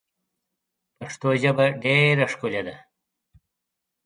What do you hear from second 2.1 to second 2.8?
ښکلې ده.